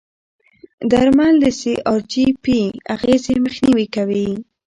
[0.91, 2.59] درمل د سی ار جي پي
[2.95, 4.27] اغېزې مخنیوي کوي.